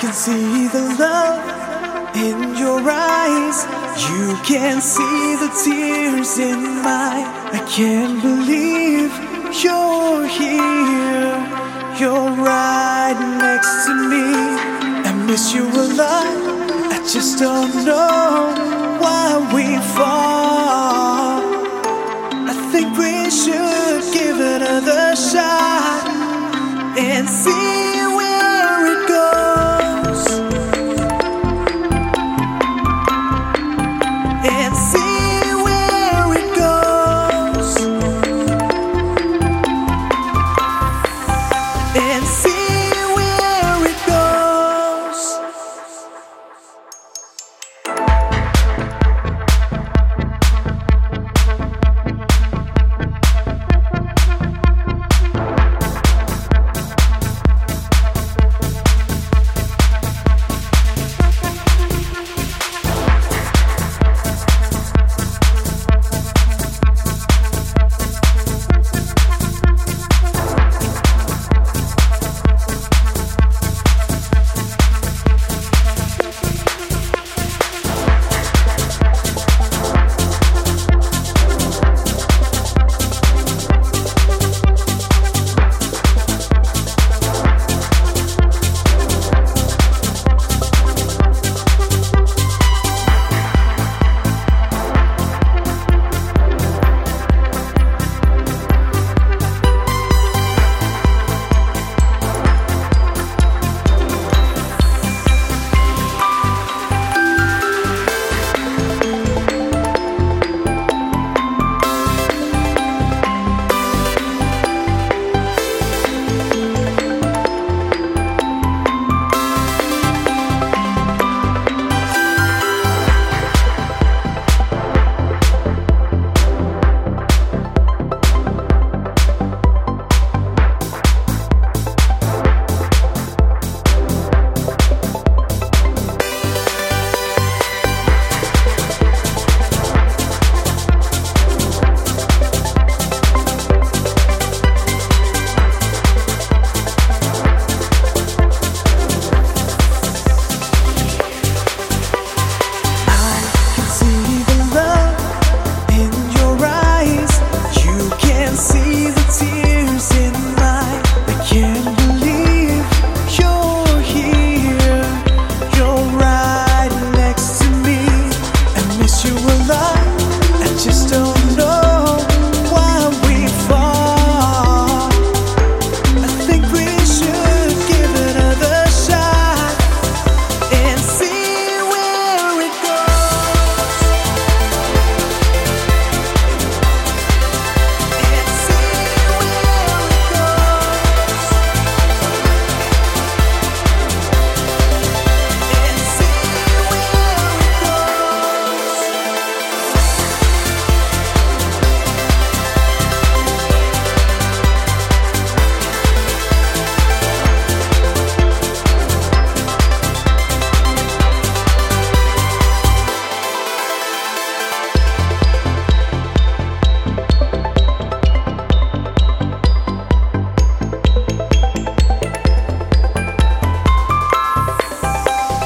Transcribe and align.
can 0.00 0.12
see 0.12 0.68
the 0.68 0.96
love 0.98 2.16
in 2.16 2.56
your 2.56 2.80
eyes. 2.88 3.64
You 4.08 4.36
can 4.44 4.80
see 4.80 5.36
the 5.36 5.50
tears 5.64 6.38
in 6.38 6.60
mine. 6.82 7.26
I 7.58 7.60
can't 7.68 8.20
believe 8.22 9.10
you're 9.62 10.26
here. 10.26 11.36
You're 12.00 12.30
right 12.52 13.18
next 13.38 13.86
to 13.86 13.94
me. 14.10 14.26
I 15.08 15.12
miss 15.26 15.54
you 15.54 15.64
a 15.64 15.86
lot. 16.00 16.36
I 16.92 16.98
just 17.12 17.38
don't 17.38 17.74
know 17.84 18.54
why 19.00 19.26
we 19.54 19.66
fall. 19.96 21.40
I 22.52 22.54
think 22.70 22.96
we 22.96 23.30
should 23.30 24.02
give 24.12 24.38
another 24.40 25.16
shot 25.16 26.06
and 26.98 27.28
see 27.28 27.85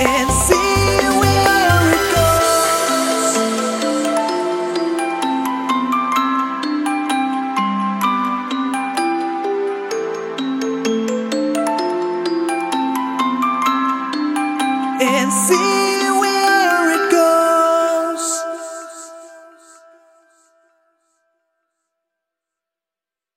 and 0.00 0.37